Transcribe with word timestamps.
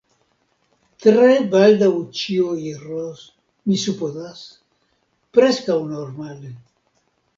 tre 1.05 1.33
baldaŭ 1.51 1.89
ĉio 2.21 2.49
iros, 2.69 3.21
mi 3.69 3.77
supozas, 3.85 4.41
preskaŭ 5.39 5.77
normale. 5.95 6.57